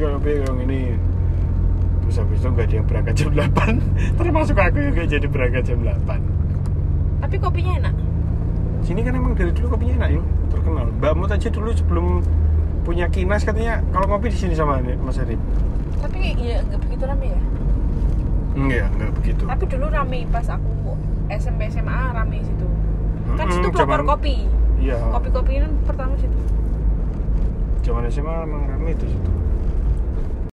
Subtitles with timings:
[0.00, 0.96] kalau bingung ini
[2.02, 3.78] terus habis itu nggak ada yang berangkat jam 8
[4.18, 6.18] termasuk aku juga jadi berangkat jam 8
[7.20, 7.94] Tapi kopinya enak.
[8.80, 12.06] sini kan emang dari dulu kopinya enak yuk terkenal Mbak Mut aja dulu sebelum
[12.80, 15.36] punya kinas katanya kalau ngopi di sini sama Mas Arif
[16.00, 17.40] Tapi ya nggak begitu rame ya.
[18.50, 20.72] enggak enggak begitu Tapi dulu rame pas aku
[21.30, 22.66] SMP SMA rame situ.
[23.30, 24.48] Kan mm, situ pelopor kopi.
[24.76, 26.34] iya Kopi-kopi ini pertama situ.
[27.80, 29.30] zaman SMA emang rame itu situ